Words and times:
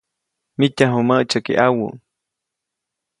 Mityaju 0.57 0.99
mäʼtsyäki 1.07 1.53
ʼawu. 1.57 1.85